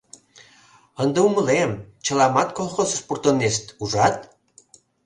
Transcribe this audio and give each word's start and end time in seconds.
—Ынде 1.01 1.19
умылем: 1.27 1.71
чыламат 2.05 2.49
колхозыш 2.57 3.01
пуртынешт, 3.07 3.65
ужат? 3.81 4.15